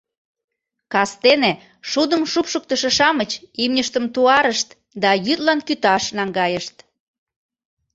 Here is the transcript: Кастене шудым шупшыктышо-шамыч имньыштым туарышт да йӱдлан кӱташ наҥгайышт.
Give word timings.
Кастене 0.93 1.51
шудым 1.89 2.21
шупшыктышо-шамыч 2.31 3.31
имньыштым 3.63 4.05
туарышт 4.13 4.69
да 5.03 5.11
йӱдлан 5.25 5.59
кӱташ 5.67 6.03
наҥгайышт. 6.17 6.75